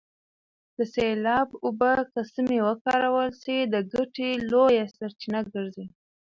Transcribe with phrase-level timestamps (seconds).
[0.77, 5.85] د سیلاب اوبه که سمې وکارول سي د ګټې لویه سرچینه ګرځي.